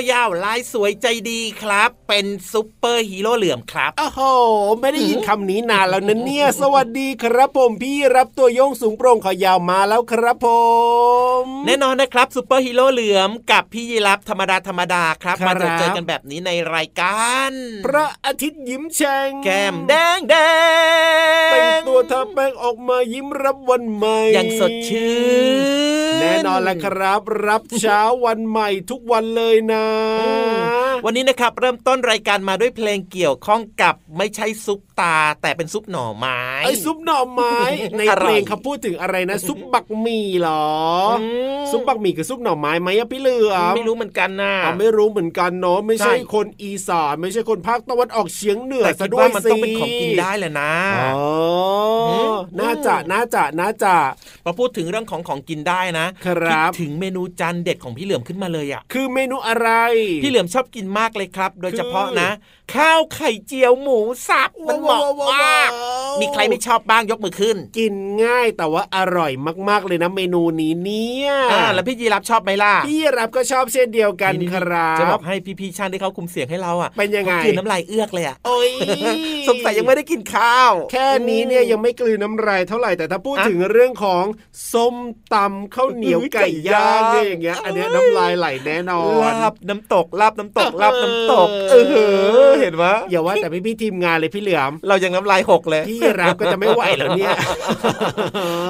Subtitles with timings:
[0.00, 4.20] วยาวลายสวยใจดีครับ เป็นซุปเปอร์ฮีโร่เหลือมครับโอ้โห
[4.80, 10.48] ไม่ได้ยินคำนี้นานแล้วนะเนี่ย สวัสดีครับผมพี่รับตัวโยงสูงโปร่งขอยาวมาแล้วครับผ
[11.42, 17.50] ม แน่นอนนะครับซุปเปอร์ฮีโร่เหลือมกับพี่ยีรับธรรมดาธรรมดาครับครับมาเจอเจอกันแบบนี้ในรายการ
[17.86, 20.59] พระอาทิตย์ยิ้มแฉ่งแก้มแดงแดงเป็นตัว
[22.10, 25.12] ทาแป้งออกมายิ้มรับวันใหม่อย่างสดชื่
[25.56, 29.86] นแน่นอนแล้วครับ รับเช้าวันใหม่ทุกวันเลยนะ
[31.04, 37.54] วันนี้นะครับเริ่มต้นรายการมาด้วยเพลงเกี่ยวข้องกับไม่ใช่ซุปตา แต่เป็นซุปหน่อไม้ไอ้ซุปหน่อไม้
[37.98, 40.66] ในอร่เพอยลงเขาพูดถึงอะไรนะ ซุปบักหมี่เหรอ
[41.10, 41.22] อม
[41.70, 51.20] ซุปบักหมี่คือซุปหน่อไม้ไหมอะพี่เหลือมไม่รู้เหมือนกันนะอะไม่รู้เหมือนกันเนาะไม่ใช่ใช่คนอีสานไม่ใช่คนภาคตะวันออกเฉียงเหนือแต่ซะคิดด้วยว่ามันสิต้องเป็นของกินได้แหละนะอ๋อ
[52.10, 53.92] อมน่าจะน่าจะน่าจะ
[54.44, 59.68] พอพูดถึงเรื่องของของกินได้นะครับดถึงเมนูจานเด็ดของพี่เหลือมขึ้นมาเลยอะคือเมนูอะไร
[60.22, 62.28] พี่เหลือมชอบกินมากเลยครับ โดยเฉพาะนะ
[62.74, 63.98] ข้าวไข่เจียวหมู
[64.28, 65.02] สับมันเหมาะ
[65.32, 65.70] มาก
[66.20, 67.92] มีใครไม่ชอบบ้างยกมือขึ้น กิน
[68.24, 69.32] ง่ายแต่ว่าอร่อย
[69.68, 78.72] มากๆเลยนะเมนูนี้เนี่ยอ่าแล้วพี่ยีรับชอบไหมล่ะพี่รับก็ชอบเช่นเดียวกันครับจะบอกให้พี่ๆช่างที่เขาคุมเสียงให้เราอะเป็นยังไงขาคืนน้ำลายเอื้อกเลยอะโอ้ย
[79.48, 84.24] สงสัยยังไม่ได้กินข้าว แค่นี้เนี่ยยังไม่กลืนน้ำลายเท่าไหร่แต่ถ้าพูดอะถึงเรื่องของ
[84.72, 84.96] ส้ม
[85.34, 91.98] ตำข้าวเหนียวอุ๊ยไก่ย่างไก่ย่างเนี่ยอย่างเงี้ยอันเนี้ยน้ำลายไหลแน่นอนลาบน้ำตกลาบน้ำตกลาบน้ำตกเอเอ
[92.46, 97.32] ออเห็นไหมอย่าว่าแต่พี่พี่ๆทีมงานเลยพี่เหลือม เรายังน้ำลายหกเลยพี่รับก็จะไม่ไหวแล้วเนี่ย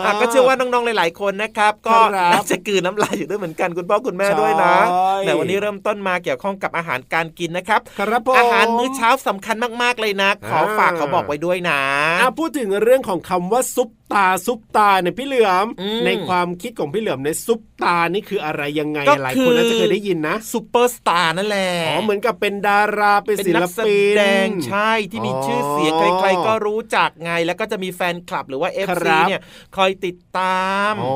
[0.04, 11.80] อะก็เชื่อว่าน้องๆหลายๆคนนะครับ ก็ครับน่าจะกลืนน้ำลายอยู่ด้วยเหมือนกันคุณพ่อคุณแม่ด้วยนะใช่แต่วันนี้เริ่มต้นมาเกี่ยวข้องกับอาหารการกินนะครับครับผมอาหารมื้อเช้าสำคัญมากๆเลยนะ ขอฝากอ่าเขาบอกไว้ด้วยนะ
[12.20, 29.40] อะพูดถึงเรื่องของคำว่าซุปตาซุปตาเนี่ยพี่เหลือมอืมในความคิดของพี่เหลือมในยซุปตานี่คืออะไรยังไงก็หลายคืคนอน่าจะเคยได้ยินนะซูเปอร์สตาร์นั่นแหละอ๋อเหมือนกับเป็นดาราเป็นเป็นศินัลกแสปินดงใช่ที่มีชื่อเสียงอ๋อใครๆก็รู้จักไง แล้วก็จะมีแฟนคลับหรือว่าค FC รับเนี่ย
[29.76, 31.14] คอยติดตามโอ้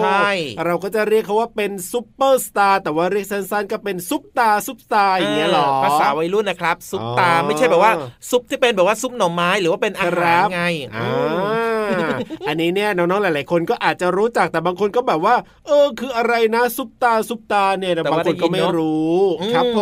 [0.00, 0.28] ใช่
[0.66, 7.92] เราก็จะเรียกเขาว่าเป็นซุปเปอร์สตาร์แต่ว่าเรียกสั้นๆก็เป็นซุปตาซุปตาอย่างเงี้ยหรอภาษาวัยรุ่นนะครับซุปตาอ๋อไม่ใช่แบบว่า
[8.30, 10.62] ซุปที่เป็นแบบว่าซุปหน่อไม้หรือว่าเป็นอาคหารัรบไง
[11.94, 15.34] อ่าอืมอันนี้เนี่ยน้องๆหลาย ๆ คนก็อาจจะรู้จักแต่บางคนก็แบบว่า
[15.66, 19.80] เออ คืออะไรนะซุปตาซุปตาเนี่ยแต่แต่บางว่าคนก็ไม่ได้ยินเนอะรู้อืมครับผ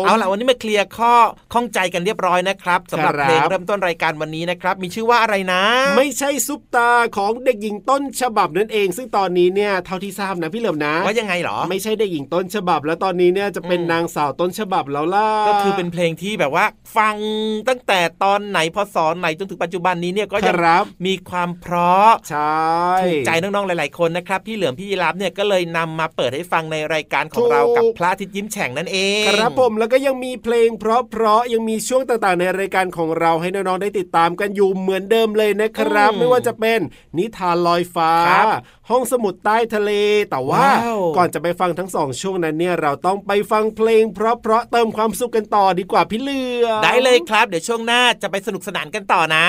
[0.00, 1.14] มเอาล่ะวันนี้มาเคลียร์ข้อ
[1.52, 5.62] ข้องใจกันเรียบร้อยนะครับสำหรับครับเพลงเริ่มต้นรายการวันนี้นะครับ มีชื่อว่าอะไรนะ
[5.96, 16.64] ไม่ใช่ซุปตาของเด็กหญิงต้นฉบับนั่นเอง ซึ่งตอนนี้เนี่ยเท่าที่ทราบนะพี่เหลิมนะ ว่ายังไงเหรอ ไม่ใช่เด็กหญิงต้นฉบับ แล้วตอนนี้เนี่ยจะเป็นอืมนางสาวต้นฉบับแล้วล่ะก็คือเป็นเพลงที่แบบว่า
[16.96, 17.16] ฟัง
[17.68, 22.64] ตั้งแต่ตอนไหนพศไหนจนถึงปัจจุบันนี้เนี่ยก็คยังรับมีความเพราะใช่
[23.04, 30.84] ถูกใจน้องๆหลาย ๆคนนะครับพี่เหลือมพี่ยีรับเนี่ยก็เลยนำมาเปิดให้ฟังในรายการของเรากับพระอาทิตย์ยิ้มแฉ่งนั่นเองครับผมแล้วก็ยังมีเพลง เพ
[31.20, 36.80] ราะๆยังมีช่วงต่างๆ ในรายการของเราให้น้องๆได้ติดตามกันอยู่เหมือนเดิมเลยนะครับ ไม่ว่าจะเป็น
[37.18, 38.12] นิทานลอยฟ้า
[38.90, 39.90] ห้องสมุดใต้ทะเล
[40.30, 40.66] แต่ว่า
[41.16, 49.46] ก่อนจะไปฟังทั้งสองช่วงนั้นเนี่ยเราต้องไปฟังเพลง เพราะๆเติมความสุขกันต่อดีกว่าพี่เหลือมได้เลยครับ เดี๋ยวช่วงหน้าจะไปสนุกสนานกันต่อนะ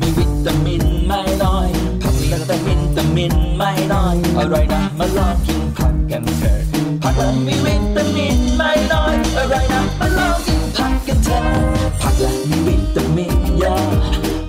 [0.00, 1.68] มีวิตามินไม่น้อย
[2.02, 6.58] ผักมีแต่วิตามินไม่น้อยอร่อยนะมาลองกินผักกันเถอะ
[7.02, 11.44] ผักและมีวิตามินไม่น้อยอร่อยนะมาลองกินผักกันเถอะ
[12.00, 13.84] ผักและมีวิตามินเยอะ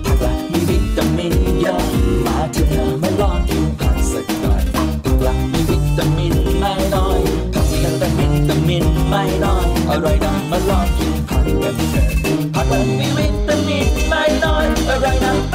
[0.04, 1.82] ผักและมีวิตามินเยอะ
[2.26, 7.20] มาเถอะนะมาลองกินผักสักหน่อยผักและมีวิตามินไม่น้อย
[7.54, 12.06] ผักมีแต่วิตามินไม่น้อยอร่อยนะมาลองกินผักกันเถอะ
[12.54, 13.41] ผักละมีวิต
[14.70, 15.51] right now.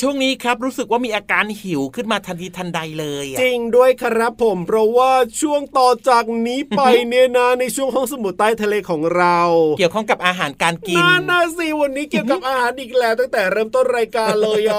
[0.00, 9.38] ช่วงนี้ครับรู้สึกว่ามีอาการหิวขึ้นมาทันทีทันใดเลยอะจริงด้วยครับผมเพราะว่าช่วงต่อจากนี้ไปเนี่ยนะในช่วงห้องสมุดใต้ทะเลของเรา
[9.78, 14.74] เกี่ยวข้องกับอาหารการกินน่าน่าสิวันนี้เกี่ยวกับอาหารอีกแล้วตั้งแต่เริ่มต้นรายการเลยอะ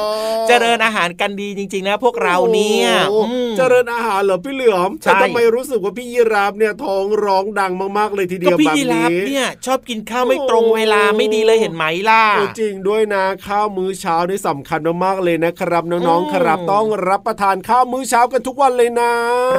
[0.47, 19.11] เจริญอาหารกันดีจริง ๆ นะ พวกเราเนี่ยโอ้โหอืมเจริญอาหารเหรอพี่เหลือมใช่แต่ทำไมรู้สึกว่าพี่ยีราฟเนี่ยท้องร้องดังมากๆเลยทีเดีก็ยวพี่แบบยีราฟนี้เนี่ยชอบกินข้าวไม่ตรงเวลาไม่ดีเลยเห็นไหมล่ะโอ้จริงด้วยนะข้าวมื้อเช้านี่สำคัญมาก ๆ เลยนะครับ น้องอืมๆครับต้องรับประทานข้าวมื้อเช้ากันทุกวันเลยนะ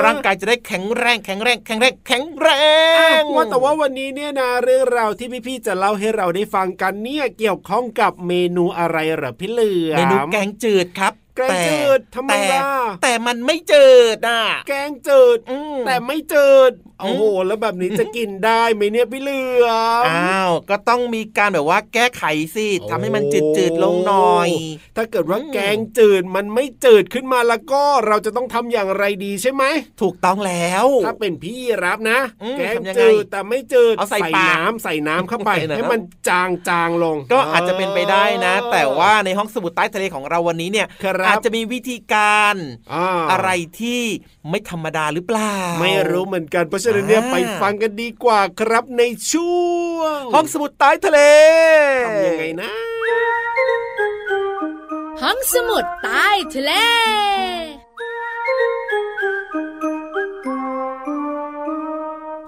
[0.04, 12.64] ร่างกายจะได้แข็งแรงแข็งแรงแข็งแรงแข็งแรอะงว่าแต่ว่าวันนี้เนี่ยนะเรื่องราวที่พี่ๆจะเล่าให้เราได้ฟังกันเนี่ยเกี่ยวข้องกับเมนูอะไรเหรอพี่เหลือมเมนูแกงจืดครับแกงจืดทำไมแต่ล่ะ
[13.02, 19.66] แต่มันไม่จืดอะ แกงจืดอืมแต่ไม่จืดโอ้โหแล้วแบบนี้จะกินได้ไหมเนี่ยพี่เหลือ
[20.02, 24.48] มอ้าวก็ต้องมีการแบบว่าแก้ไขสิโอ้ทำให้มันจืดจืดๆลงหน่อย
[24.96, 29.64] ถ้าเกิดว่าอืมแกงจืดมันไม่จืดขึ้นมาแล้วก็เราจะต้องทำอย่างไรดีใช่ไหม
[30.02, 42.54] ถูกต้องแล้ว ถ้าเป็นพี่รับนะอืมแกงทำยังไงจืดแต่ไม่จืดเอาใส่ปากน้ำใส่น้ำเข้าไปใส่น้ำให้มันจางจางๆลง ก็อาจจะเป็นไปได้นะ แต่ว่าในห้องสมุดใต้ทะเลของเราวันนี้เนี่ยครับอาจจะมีวิธีการ
[42.92, 43.50] อ่าอะไร
[43.80, 44.02] ที่
[44.50, 49.54] ไม่ธรรมดาหรือเปล่า ไม่รู้เหมือนกันเพราะฉะนั้นเนี่ยอ่าไปฟังกันดีกว่าครับในช่
[49.94, 51.20] วง ห้องสมุดใต้ทะเล
[52.06, 52.70] ทำยังไงนะ
[55.22, 56.72] ห้องสมุดใต้ทะเล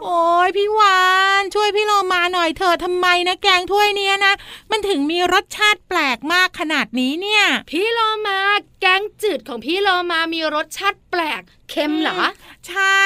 [0.02, 1.02] โอ้ยพี่วา
[1.41, 4.34] น ช่วยพี่โลมาหน่อยเถอะทำไมนะแกงถ้วยเนี้ยนะ
[4.70, 8.38] มันถึงมีรสชาติแปลกมากขนาดนี้เนี่ย พี่โลมา
[8.80, 12.20] แกงจืดของพี่โลมามีรสชาติแปลกเค็มเหรอ
[12.68, 13.02] ใช่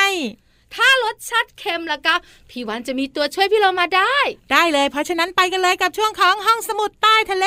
[0.76, 2.14] ถ้ารสชาติเค็มแล้วก็
[2.50, 4.16] พี่วันจะมีตัวช่วยพี่โลมาได้
[4.52, 7.47] ได้เลย เพราะฉะนั้นไปกันเลยกับช่วงของห้องสมุดใต้ทะเล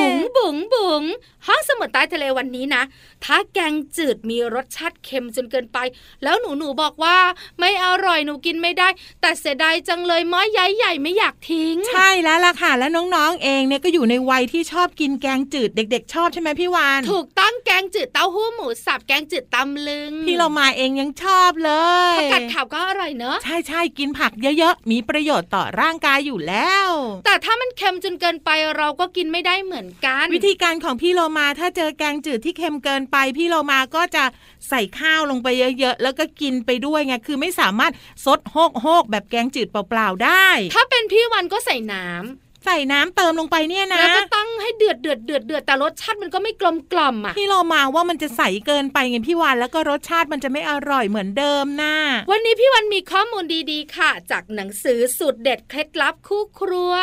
[0.00, 1.02] บุ๋งบุ๋งบุ๋ง
[1.46, 2.82] ห้องสมุดใต้ทะเลวันนี้นะ
[3.24, 5.78] ถ้าแกงจืดมีรสชาติเค็มจนเกินไป
[6.22, 7.18] แล้วหนูหนูบอกว่า
[7.58, 8.88] ไม่อร่อยหนูกินไม่ได้
[9.20, 21.72] แต่เสียดายจังเลยหม้อใหญ่ใหญ่ๆไม่อยากทิ้ง ใช่แล้วล่ะค่ะ แล้วน้องๆเองเนี่ยก็อยู่ในวัยที่ชอบกินแกงจืดเด็ก ๆ ชอบใช่ไหมพี่วานถูกต้องแกงจืดเต้าหู้หมูสับแกงจืดตำลึงพี่เรามาเองยังชอบเล
[22.14, 26.88] ยผักกาดขาวก็อร่อยเนอะใช่ใช่กินผักเยอะๆ มีประโยชน์ต่อร่างกายอยู่แล้ว
[27.24, 34.24] แต่ถ้ามันเค็มจนเกินไปเราก็กินไม่ได้เหมือนกัน วิธีการของพี่โลมาถ้าเจอแกงจืดที่เค็มเกินไป พี่โลมาก็จะ
[34.68, 35.48] ใส่ข้าวลงไป
[35.78, 37.92] เยอะๆ แล้วก็กินไปด้วยไงคือไม่สามารถ
[38.24, 51.94] ซดโฮกโฮกๆแบบแกงจืดเปล่าๆได้ ถ้าเป็นพี่วันก็ใส่น้ำ ใส่น้ำเติมลงไปเนี่ยนะแล้วก็ตั้งให้เดือดเดือดเดือดเดือดแต่รสชาติมันก็ไม่กลมกล่อมอะพี่โลมาว่ามันจะใสเกินไปไงพี่วานแล้วก็รสชาติมันจะไม่อร่อยเหมือนเดิมนะ
[52.30, 56.94] วันนี้พี่วันมีข้อมูลดีๆ ค่ะ จากหนังสือสูตรเด็ดเคล็ดลับคู่ครัว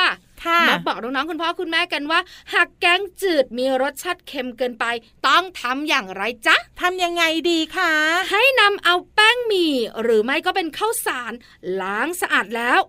[0.44, 2.20] ค่ะมาบอกน้องๆคุณพ่อคุณแม่กันว่า
[2.54, 4.86] หากแกงจืดมีรสชาติเค็มเกินไป
[5.28, 7.92] ต้องทำอย่างไรจ๊ะทำยังไงดีคะ
[8.32, 11.34] ให้นำเอาแป้งหมี่หรือไม่ก็เป็นข้าวสาร
[11.82, 12.80] ล้างสะอาดแล้ว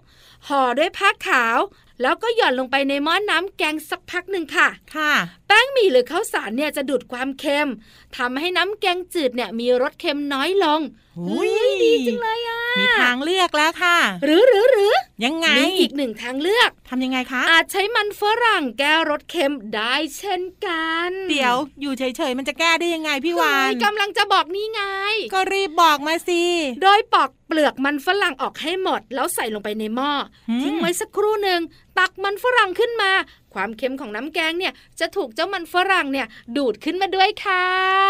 [0.49, 1.59] ห่อด้วยผ้าขาว
[2.03, 5.13] แล้วก็หย่อนลงไปในหม้อนน้ำแกงสักพักหนึ่งค่ะ ค่ะ
[5.49, 7.69] แป้งหมี่หรือข้าวสารเนี่ยจะดูดความเค็ม
[8.17, 10.81] ทำให้น้ำแกงจืดเนี่ยมีรสเค็มน้อยลง
[11.29, 24.83] อุ๊ยเฮ้ดีจังเลยอะ มีทางเลือกแล้วค่ะ หรือหรือหรือยังไง มีอีกหนึ่งทางเลือกทำยังไงคะ อาจใช้มันฝรั่งแก้รสเค็มได้เช่นกัน เดี๋ยวอยู่เฉยๆมันจะแก้ได้ยังไงพี่วานเฮ้ยกำลังจะบอกนี่ไง
[25.35, 26.43] ก็รีบบอกมาสิ
[26.83, 30.13] โดยปอกเปลือกมันฝรั่งออกให้หมด แล้วใส่ลงไปในหม้อ
[30.49, 31.61] อมทิ้งไว้สักครู่หนึ่ง
[31.99, 33.11] ตักมันฝรั่งขึ้นมา
[33.55, 36.27] ความเค็มของน้ำแกงเนี่ยจะถูกเจ้ามันฝรั่งเนี่ย
[36.57, 37.65] ดูดขึ้นมาด้วยค่ะ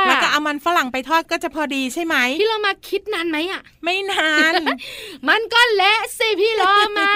[0.07, 4.55] แล้วก็เอามันฝรั่งไปทอดก็จะพอดีใช่ไหมพี่เรามาคิดนานไหมอะ ไม่นาน
[5.29, 6.63] มันก็เละสิพี่โล
[6.99, 7.13] มา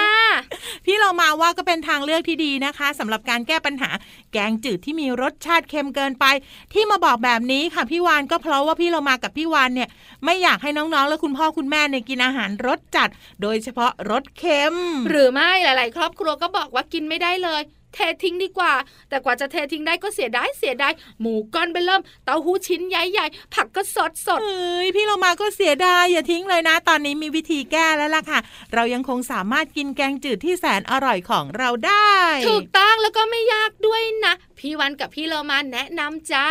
[0.85, 3.89] พี่เรามาว่าก็เป็นทางเลือกที่ดีนะคะสำหรับการแก้ปัญหา
[4.33, 6.25] แกงจืดที่มีรสชาติเค็มเกินไป
[6.73, 9.89] ที่มาบอกแบบนี้ค่ะพี่วานก็เพราะว่าพี่เรามากับพี่วานเนี่ย
[10.25, 13.09] ไม่อยากให้น้องๆ และคุณพ่อคุณแม่เนี่ยกินอาหารรสจัด
[13.41, 14.75] โดยเฉพาะรสเค็ม
[15.09, 17.63] หรือไม่หลาย ๆ ครอบครัวก็บอกว่ากินไม่ได้เลย
[17.93, 18.73] เททิ้งดีกว่า
[19.09, 28.39] แต่กว่าจะเททิ้งได้ก็เสียดายเสียดายหมูก้อนไปเริ่ม เต้าหู้ชิ้นใหญ่ๆผักก็สดสดเอ้ยพี่เรามาก็เสียดายอย่าทิ้งเลยนะ ตอนนี้มีวิธีแก้แล้วล่ะค่ะ
[28.73, 32.13] เรายังคงสามารถกินแกงจืดที่แสนอร่อยของเราได้
[32.47, 36.47] ถูกต้องแล้วก็ไม่ยากด้วยนะ พี่วันกับพี่เรามาแนะนำจ้า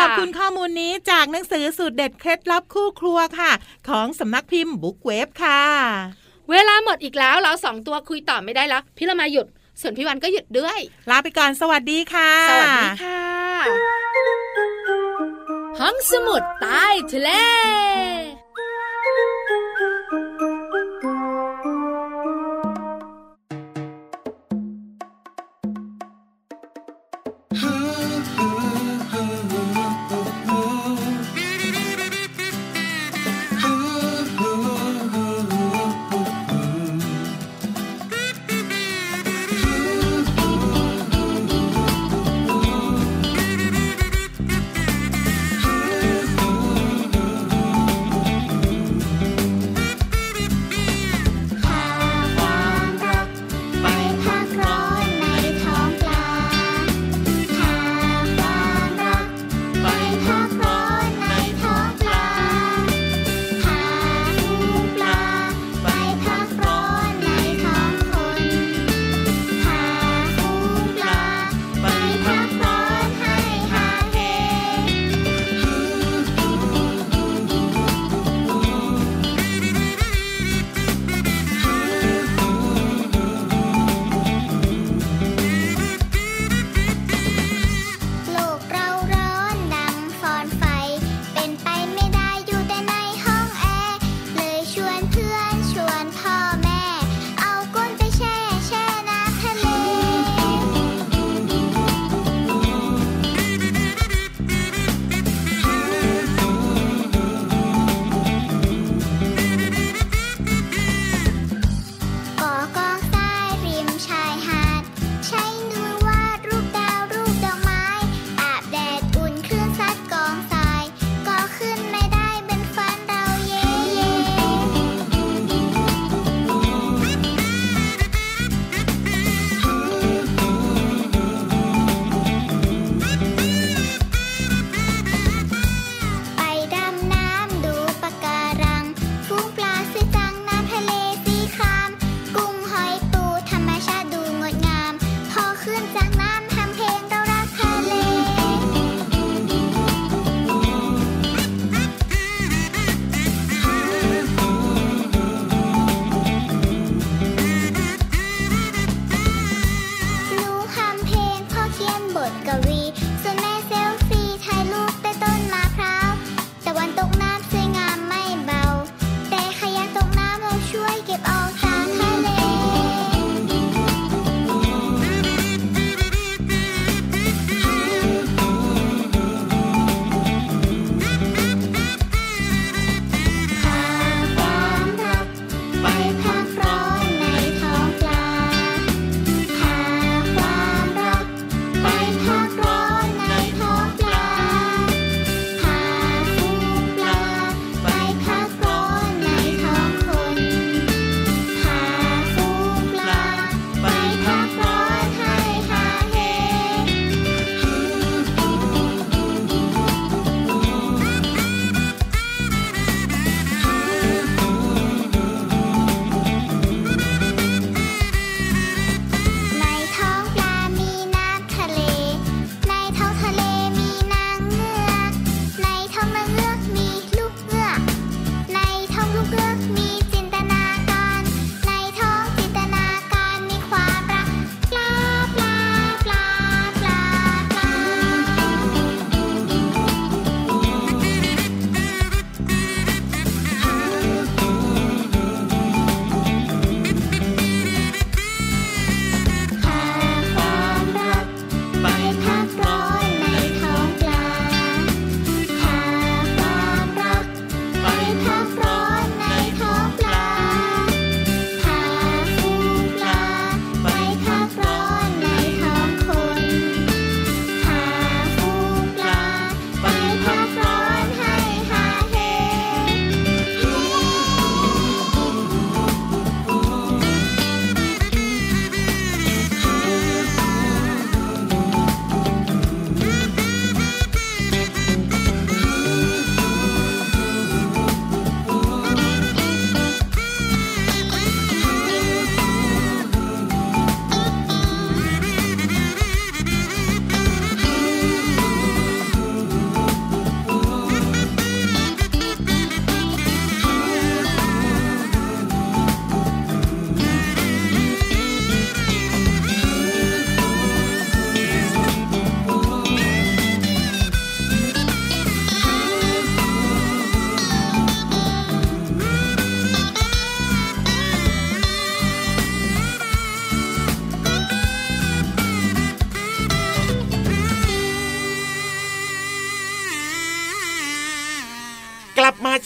[0.00, 3.52] ขอบคุณข้อมูลนี้จากหนังสือสูตรเด็ดเคล็ดลับคู่ครัวค่ะ
[3.88, 5.62] ของสำนักพิมพ์บุ๊กเวฟค่ะ
[6.50, 9.46] เวลาหมดอีกแล้วเราสองตัวคุยต่อไม่ได้แล้ว พี่เรามาหยุด
[9.80, 10.78] ส่วนพี่วันก็หยุดด้วย
[11.10, 13.22] ลาไปก่อนสวัสดีค่ะ สวัสดีค่ะ
[15.80, 17.30] ห้องสมุดใต้ทะเล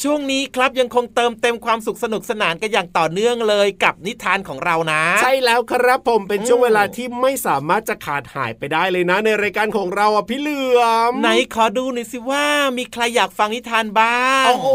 [0.03, 12.45] ช่วงนี้ครับยังคงเติมเต็มความสุขสนุกสนานกันอย่างต่อเนื่องเลยกับนิทานของเรานะ ใช่แล้วครับผมเป็นช่วงเวลาที่ไม่สามารถจะขาดหายไปได้เลยนะ ในรายการของเราอะพี่เหลือมไหนขอดูหน่อยสิว่า
[12.79, 14.69] มีใครอยากฟังนิทานบ้างโอ้โห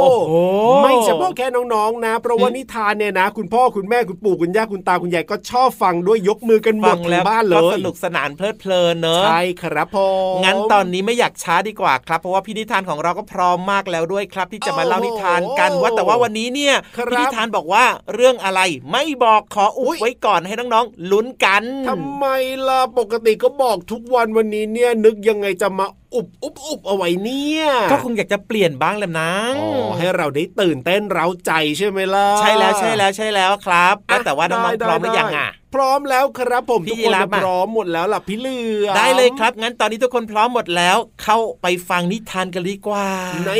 [0.00, 0.34] โอ้โห
[0.82, 9.98] ไม่เฉพาะแค่น้องๆนะ เพราะว่านิทานเนี่ยนะ คุณพ่อคุณแม่คุณปู่คุณย่าคุณตาคุณยายก็ชอบฟังด้วยยกมือกันหมฟัดงทั้แล้วงบ้านเลก็ยสนุกสนานเพลิดเพลินเนอะใช่ครับผ
[10.32, 16.74] มงั้นตอนนี้ไม่อยากช้าดีกว่าครับ เพราะว่าพี่นิทานของเราก็พร้อมมากแล้วด้วยครับ ที่จะมาเล่านิทานกันว่าแต่ว่าวันนี้เนี่ย
[17.10, 18.60] พี่นิทานบอกว่าเรื่องอะไร
[18.92, 22.26] ไม่บอกขออุบไว้ก่อนให้น้องๆลุ้นกันทำไม
[22.68, 43.06] ล่ะปกติก็บอกทุกวันวันนี้เนี่ยนึกยังไงจะมา อุบอุบอุบเอาไว้เนี่ย ก็คงอยากจะเปลี่ยนบ้างแหละนะอ๋อให้เราได้ตื่นเต้นเร้าใจใช่ไหมล่ะ ใช่แล้วใช่แล้วใช่แล้วครับว่าแต่ว่าน้องได้ๆพร้อมหรือยังได้อะพร้อมแล้วครับผมพี่ทุกคนยีราฟอะพร้อมหมดแล้วล่ะพี่เหลือมได้เลยครับ งั้นตอนนี้ทุกคนพร้อมหมดแล้ว เข้าไปฟังนิทานกันดีกว่า
[43.46, 43.50] ใน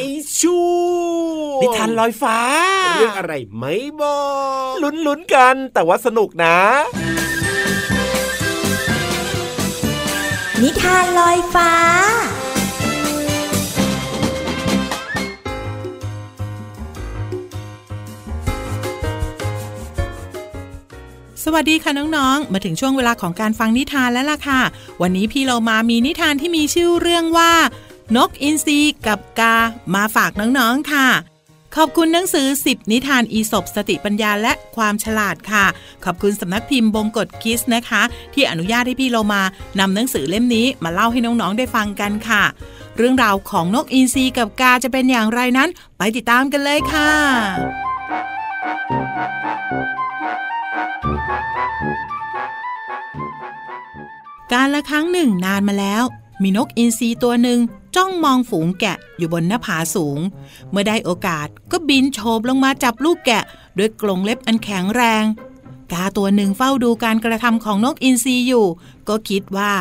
[0.41, 0.67] ช่ว
[1.59, 2.38] งนิทานลอยฟ้า
[2.95, 4.19] เรื่องอะไรไม่บอ
[4.73, 6.57] กลุ้นๆกัน แต่ว่าสนุกนะ
[10.62, 11.73] นิทานลอยฟ้า
[21.40, 24.61] สวัสดีค่ะน้องๆ มาถึงช่วงเวลาของการฟังนิทานแล้วล่ะค่ะ
[25.03, 27.53] วันนี้พี่เรามามีนิทานที่มีชื่อเรื่องว่า
[28.16, 29.57] นกอินทรีกับกา
[29.95, 31.09] มาฝากน้องๆ ค่ะ
[31.77, 35.64] ขอบคุณหนังสือ 10 นิทานอีสบสติปัญญาและความฉลาดค่ะ
[36.05, 38.03] ขอบคุณสำนักพิมพ์บงกฎคิสนะคะ
[38.35, 39.42] ที่อนุญาตให้พี่เรามา
[39.81, 42.42] นำหนังสือเล่มนี้มาเล่าให้น้องๆ ได้ฟังกันค่ะ
[42.97, 45.68] เรื่องราวของนกอินทรีกับกาจะเป็นอย่างไรนั้น
[45.99, 47.11] ไปติดตามกันเลยค่ะ
[54.53, 56.03] การละครั้งหนึ่งนานมาแล้ว
[56.43, 57.59] มีนกอินทรีตัวหนึ่ง
[57.97, 60.19] จ้องมองฝูงแกะอยู่บนหน้าผาสูง
[60.71, 63.45] เมื่อได้โอกาสก็บินโฉบลงมาจับลูกแกะ
[63.79, 65.25] ด้วยกรงเล็บอันแข็งแรง
[65.93, 68.67] กาตัวหนึ่งเฝ้าดูการกระทำของนกอินทรีอยู่
[69.09, 69.73] ก็คิดว่า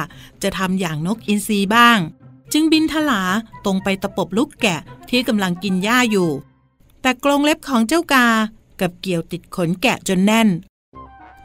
[0.44, 1.98] จะทำอย่างนกอินทรีบ้าง
[2.54, 3.24] จึงบินทลา
[3.66, 4.80] ตรงไปตะปบลูกแกะ
[5.10, 6.30] ที่กำลังกินหญ้าอยู่
[7.02, 8.28] แต่กรงเล็บของเจ้ากา
[8.80, 10.50] กับเกี่ยวติดขนแกะจนแน่น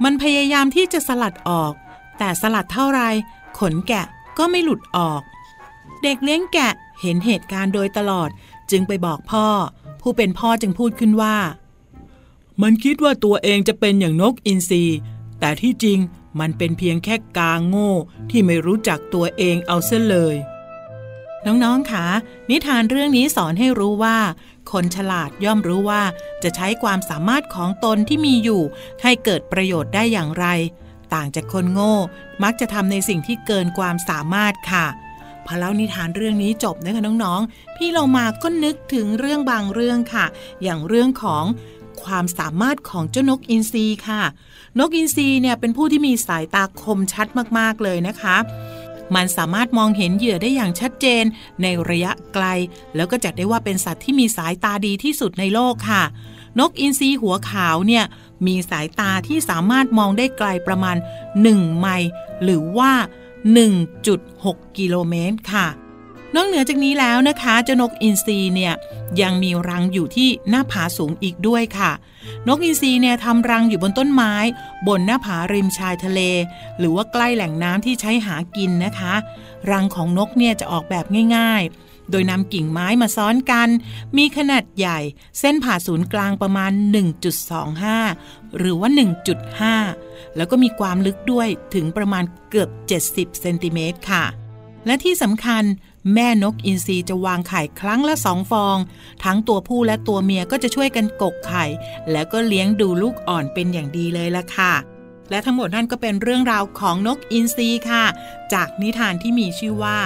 [0.05, 1.73] มันพยายามที่จะสลัดออก
[2.19, 3.01] แต่สลัดเท่าไร
[3.59, 4.07] ขนแกะ
[4.39, 5.23] ก็ไม่หลุดออก
[6.03, 8.29] เด็กเลี้ยงแกะเห็นเหตุการณ์โดยตลอด
[8.71, 9.47] จึงไปบอกพ่อ
[10.01, 11.37] ผู้เป็นพ่อจึงพูดขึ้นว่า
[12.63, 14.85] มันคิดว่าตัวเองจะเป็นอย่างนกอินทรี
[15.41, 15.99] แต่ที่จริง
[16.41, 17.93] มันเป็นเพียงแค่กางโง่
[18.31, 20.37] ที่ไม่รู้จักตัวเองเอาเสียเลย
[21.47, 22.07] น้องๆคะ
[22.51, 24.19] นิทานเรื่องนี้สอนให้รู้ว่า
[24.73, 26.03] คนฉลาดย่อมรู้ว่า
[26.43, 28.63] จะใช้ความสามารถของตนที่มีอยู่
[29.03, 30.47] ให้เกิดประโยชน์ได้อย่างไร
[31.15, 31.95] ต่างจากคนโง่
[32.43, 34.87] มักจะทำในสิ่งที่เกินความสามารถค่ะ
[35.47, 40.27] พอเล่านิทานเรื่องนี้จบนะคะน้องๆ พี่เรามาก็นึกถึงเรื่องบางเรื่องค่ะ
[40.63, 41.45] อย่างเรื่องของ
[42.05, 44.23] ความสามารถของเจ้านกอินทรีค่ะ
[44.79, 47.27] นกอินทรีเนี่ยเป็นผู้ที่มีสายตาคมชัด
[47.59, 48.37] มากๆเลยนะคะ
[49.15, 51.25] มันสามารถมองเห็นเหยื่อได้อย่างชัดเจน
[51.63, 52.45] ในระยะไกล
[52.97, 56.03] แล้วก็จัดได้ว่าเป็นสัตว์ที่มีสายตาดีที่สุดในโลกค่ะ
[56.59, 58.05] นกอินทรีหัวขาวเนี่ย
[58.47, 60.97] มีสายตาที่สามารถมองได้ไกลประมาณ
[61.39, 62.11] 1 ไมล์
[62.45, 62.93] หรือว่า
[63.65, 65.67] 1.6 กิโลเมตรค่ะ
[66.35, 68.75] นอกเหนือจากนี้แล้วนะคะเจ้านกอินทรีเนี่ย
[69.23, 71.93] ยังมีรังอยู่ที่หน้าผาสูงอีกด้วยค่ะ
[72.49, 74.35] นกอินทรีเนี่ยทำรังอยู่บนต้นไม้
[74.87, 76.21] บนหน้าผาริมชายทะเล
[76.79, 79.15] หรือว่าใกล้แหล่งน้ำที่ใช้หากินนะคะ
[79.71, 81.05] รังของนกเนี่ยจะออกแบบ
[81.37, 83.69] ง่ายๆ โดยนำกิ่งไม้มาซ้อนกัน
[84.17, 84.99] มีขนาดใหญ่
[85.39, 86.73] เส้นผ่าศูนย์กลางประมาณ
[87.61, 88.91] 1.25 หรือว่า
[89.63, 92.71] 1.5 แล้วก็มีความลึกด้วยถึงประมาณเกือบ
[93.05, 94.25] 70 เซนติเมตรค่ะ
[94.87, 95.63] และที่สำคัญ
[96.15, 98.77] แม่นกอินทรีจะวางไข่ครั้งละสองฟอง
[99.25, 101.65] ทั้งตัวผู้และตัวเมียก็จะช่วยกันกกไข่
[102.13, 104.75] แล้วก็เลี้ยงดูลูกอ่อนเป็นอย่างดีเลยล่ะค่ะ
[105.31, 108.05] และทั้งหมดนั่นก็เป็นเรื่องราวของนกอินทรีค่ะ
[108.53, 109.99] จากนิทานที่มีชื่อว่า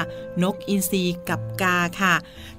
[0.43, 2.15] นกอินทรีกับกาค่ะ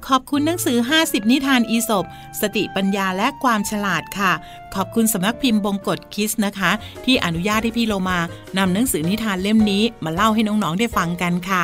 [0.08, 2.06] ขอบคุณหนังสือ 50 นิทานอีสบ
[2.42, 4.32] สติปัญญาและความฉลาดค่ะ
[4.76, 6.72] ขอบคุณสำนักพิมพ์บงกฎคิสนะคะ
[7.06, 8.20] ที่อนุญาตให้พี่โลมา
[8.58, 11.64] นำหนังสือนิทานเล่มนี้มาเล่าให้น้องๆได้ฟังกันค่ะ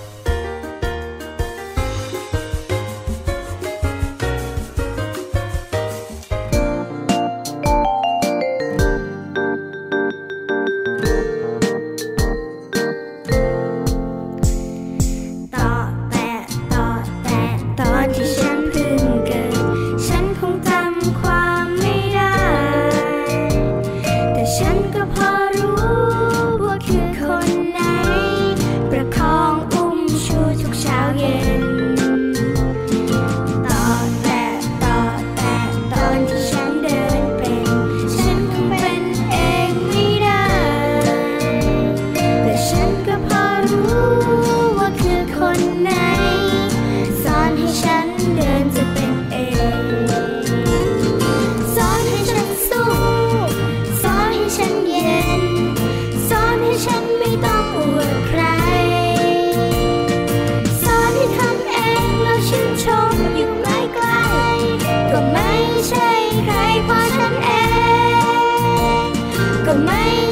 [69.71, 70.30] còn mấy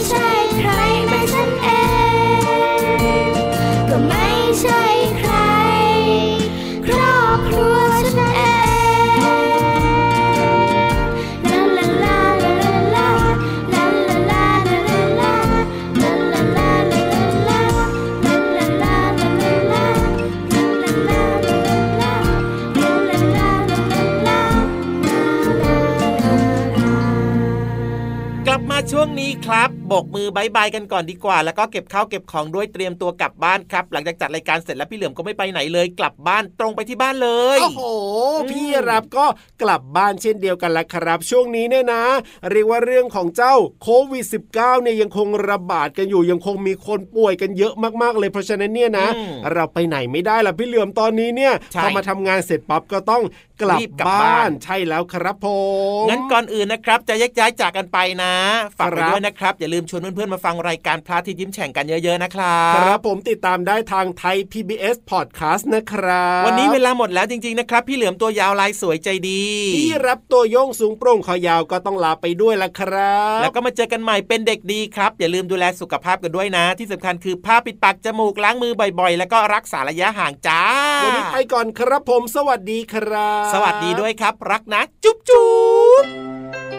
[29.92, 37.82] บกมือบายบายกันก่อนดีกว่า แล้วก็เก็บข้าวเก็บของด้วยเตรียมตัวกลับบ้านครับ หลังจากจัดรายการเสร็จแล้วพี่เหลือมก็ไม่ไปไหนเลย กลับบ้านตรงไปที่บ้านเลยโอ้โห
[38.52, 39.26] พี่รับก็
[39.62, 42.04] กลับบ้านเช่นเดียวกันละครับ ช่วงนี้เนี่ยนะ
[42.52, 53.24] เรียกว่าเรื่องของเจ้าโควิด -19 เนี่ยยังคงระบาดกันอยู่ยังคงมีคนป่วยกันเยอะมากๆเลยเพราะฉะนั้นเนี่ยนะอืมเราไปไหนไม่ได้ละพี่เหลือมตอนนี้เนี่ยใช่พอมาทำงานเสร็จปั๊บก็ต้อง
[53.62, 55.48] กลับรีบกลับบ้าบ้านนใช่แล้วครับผ
[56.04, 58.34] มงั้นก่อนอื่นนะครับ จะแยกย้ายจากกันไปนะ
[58.78, 69.44] ฝากไปครับด้วยนะครับอย่าลืมชวนเพื่อนๆมาฟังรายการพระอาที่ยิ้มแฉ่งกันเยอะๆนะครัครับบผมติดตามได้ทางไทย PBS Podcast นะครับวันนี้เวลาหมดแล้วจริงๆนะครับ พี่เหลือมตัวยาวลายสวยใจดี
[69.76, 80.62] พี่รับตัวโยงสูงโปร่งคอยาวก็ต้องลาไปด้วยละครับ แล้วก็มาเจอกันใหม่เป็นเด็กดีครับ อย่าลืมดูแลสุขภาพกันด้วยนะ ที่สำคัญคือผ้าปิดปากจมูกล้างมือบ่อยๆ แล้วก็รักษาระยะห่างจ้า
[81.04, 85.50] วันนี้ไปก่อนครับผม สวัสดีครับ สวัสดีด้วยครับ รักนะ จุ๊บจุ๊
[86.04, 86.79] บ